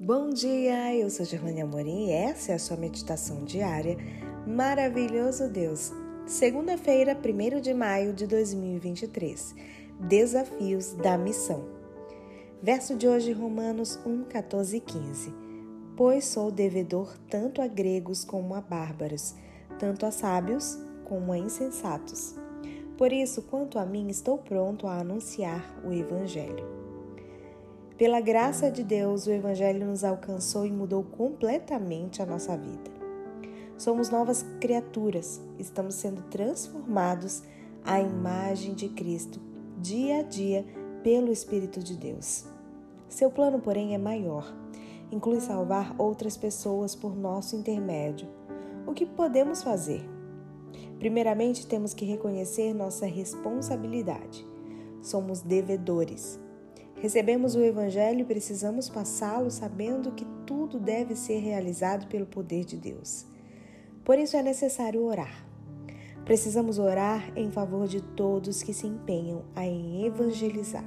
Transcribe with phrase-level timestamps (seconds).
[0.00, 3.96] Bom dia, eu sou Gerlane Amorim e essa é a sua meditação diária.
[4.46, 5.92] Maravilhoso Deus!
[6.24, 9.56] Segunda-feira, 1 de maio de 2023.
[9.98, 11.64] Desafios da missão.
[12.62, 15.34] Verso de hoje, Romanos 1, 14 e 15.
[15.96, 19.34] Pois sou devedor tanto a gregos como a bárbaros,
[19.80, 22.36] tanto a sábios como a insensatos.
[22.96, 26.87] Por isso, quanto a mim, estou pronto a anunciar o Evangelho.
[27.98, 32.88] Pela graça de Deus, o Evangelho nos alcançou e mudou completamente a nossa vida.
[33.76, 37.42] Somos novas criaturas, estamos sendo transformados
[37.84, 39.40] à imagem de Cristo,
[39.78, 40.64] dia a dia,
[41.02, 42.44] pelo Espírito de Deus.
[43.08, 44.54] Seu plano, porém, é maior.
[45.10, 48.28] Inclui salvar outras pessoas por nosso intermédio.
[48.86, 50.08] O que podemos fazer?
[51.00, 54.46] Primeiramente, temos que reconhecer nossa responsabilidade.
[55.02, 56.38] Somos devedores.
[57.00, 62.76] Recebemos o Evangelho e precisamos passá-lo sabendo que tudo deve ser realizado pelo poder de
[62.76, 63.24] Deus.
[64.04, 65.46] Por isso é necessário orar.
[66.24, 70.84] Precisamos orar em favor de todos que se empenham em evangelizar.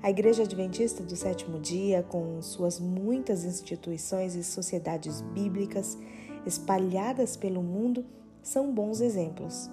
[0.00, 5.98] A Igreja Adventista do Sétimo Dia, com suas muitas instituições e sociedades bíblicas
[6.46, 8.04] espalhadas pelo mundo,
[8.40, 9.68] são bons exemplos.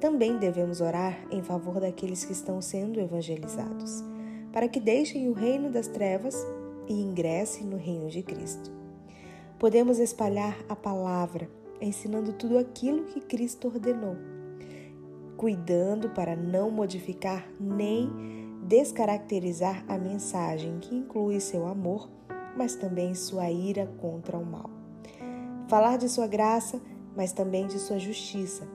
[0.00, 4.02] Também devemos orar em favor daqueles que estão sendo evangelizados
[4.52, 6.36] para que deixem o reino das trevas
[6.88, 8.70] e ingressem no reino de Cristo.
[9.58, 11.48] Podemos espalhar a palavra,
[11.80, 14.16] ensinando tudo aquilo que Cristo ordenou,
[15.36, 18.10] cuidando para não modificar nem
[18.62, 22.08] descaracterizar a mensagem que inclui seu amor,
[22.56, 24.70] mas também sua ira contra o mal.
[25.68, 26.80] Falar de sua graça,
[27.16, 28.66] mas também de sua justiça.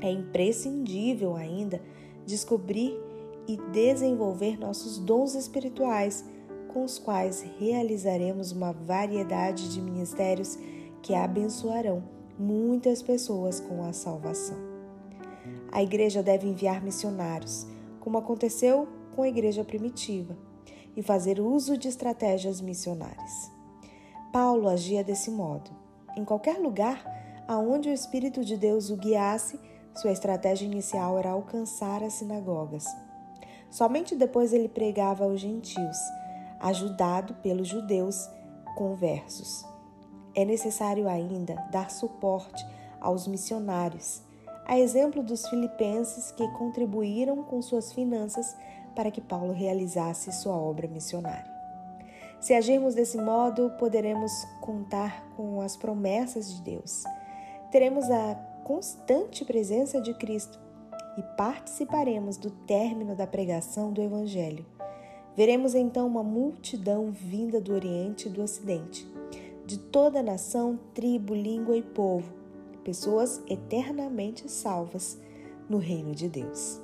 [0.00, 1.80] É imprescindível ainda
[2.26, 2.98] descobrir
[3.50, 6.24] e desenvolver nossos dons espirituais,
[6.72, 10.56] com os quais realizaremos uma variedade de ministérios
[11.02, 12.00] que abençoarão
[12.38, 14.56] muitas pessoas com a salvação.
[15.72, 17.66] A igreja deve enviar missionários,
[17.98, 18.86] como aconteceu
[19.16, 20.36] com a igreja primitiva,
[20.96, 23.50] e fazer uso de estratégias missionárias.
[24.32, 25.72] Paulo agia desse modo.
[26.16, 27.04] Em qualquer lugar
[27.48, 29.58] aonde o Espírito de Deus o guiasse,
[29.96, 32.86] sua estratégia inicial era alcançar as sinagogas
[33.70, 35.96] Somente depois ele pregava aos gentios,
[36.58, 38.28] ajudado pelos judeus
[38.76, 39.64] conversos.
[40.34, 42.64] É necessário ainda dar suporte
[43.00, 44.22] aos missionários,
[44.66, 48.56] a exemplo dos filipenses que contribuíram com suas finanças
[48.94, 51.50] para que Paulo realizasse sua obra missionária.
[52.40, 57.04] Se agirmos desse modo, poderemos contar com as promessas de Deus.
[57.70, 60.58] Teremos a constante presença de Cristo
[61.16, 64.64] e participaremos do término da pregação do Evangelho.
[65.36, 69.06] Veremos então uma multidão vinda do Oriente e do Ocidente,
[69.64, 72.32] de toda nação, tribo, língua e povo,
[72.84, 75.20] pessoas eternamente salvas
[75.68, 76.80] no reino de Deus.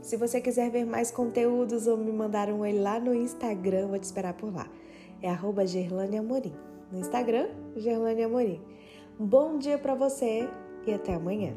[0.00, 3.98] Se você quiser ver mais conteúdos ou me mandar um oi lá no Instagram, vou
[3.98, 4.66] te esperar por lá.
[5.20, 5.62] É arroba
[6.18, 6.54] Amorim.
[6.90, 8.62] No Instagram, Gerlane Amorim.
[9.18, 10.48] Bom dia para você
[10.86, 11.54] e até amanhã.